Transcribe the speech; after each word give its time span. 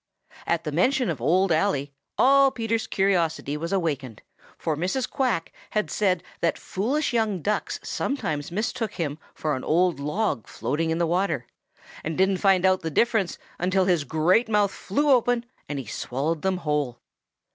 At 0.47 0.63
the 0.63 0.71
mention 0.71 1.11
of 1.11 1.21
Old 1.21 1.51
Ally, 1.51 1.89
all 2.17 2.49
Peter's 2.49 2.87
curiosity 2.87 3.55
was 3.55 3.71
awakened, 3.71 4.23
for 4.57 4.75
Mrs. 4.75 5.07
Quack 5.07 5.51
had 5.69 5.91
said 5.91 6.23
that 6.39 6.57
foolish 6.57 7.13
young 7.13 7.43
ducks 7.43 7.79
sometimes 7.83 8.51
mistook 8.51 8.93
him 8.93 9.19
for 9.35 9.55
an 9.55 9.63
old 9.63 9.99
log 9.99 10.47
floating 10.47 10.89
in 10.89 10.97
the 10.97 11.05
water 11.05 11.45
and 12.03 12.17
didn't 12.17 12.37
find 12.37 12.65
out 12.65 12.81
the 12.81 12.89
difference 12.89 13.37
until 13.59 13.85
his 13.85 14.03
great 14.03 14.49
mouth 14.49 14.71
flew 14.71 15.11
open 15.11 15.45
and 15.69 15.77
he 15.77 15.85
swallowed 15.85 16.41
them 16.41 16.57
whole. 16.57 16.99